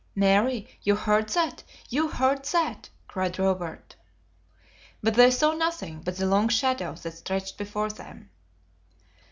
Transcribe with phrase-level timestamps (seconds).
[0.15, 1.61] "Mary, you heard that?
[1.87, 3.95] You heard that?" cried Robert.
[5.03, 8.31] But they saw nothing but the long shadow that stretched before them.